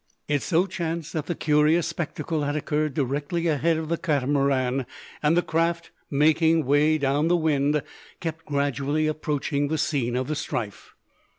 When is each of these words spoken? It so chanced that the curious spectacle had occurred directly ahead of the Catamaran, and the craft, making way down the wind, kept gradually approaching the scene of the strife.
It 0.27 0.41
so 0.41 0.65
chanced 0.65 1.13
that 1.13 1.27
the 1.27 1.35
curious 1.35 1.85
spectacle 1.85 2.41
had 2.41 2.55
occurred 2.55 2.95
directly 2.95 3.45
ahead 3.45 3.77
of 3.77 3.87
the 3.87 3.99
Catamaran, 3.99 4.87
and 5.21 5.37
the 5.37 5.43
craft, 5.43 5.91
making 6.09 6.65
way 6.65 6.97
down 6.97 7.27
the 7.27 7.37
wind, 7.37 7.83
kept 8.19 8.45
gradually 8.47 9.05
approaching 9.05 9.67
the 9.67 9.77
scene 9.77 10.15
of 10.15 10.27
the 10.27 10.35
strife. 10.35 10.95